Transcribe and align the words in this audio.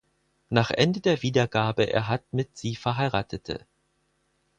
Nach 0.49 0.71
Ende 0.71 0.99
der 0.99 1.21
Wiedergabe 1.21 1.83
er 1.83 2.07
hat 2.07 2.33
mit 2.33 2.57
sie 2.57 2.75
verheiratete. 2.75 3.67